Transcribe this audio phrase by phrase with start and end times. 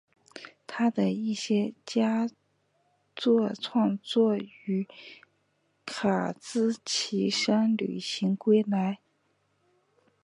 [0.65, 2.27] 他的一些佳
[3.15, 4.87] 作创作于
[5.85, 8.97] 卡兹奇山旅行归来。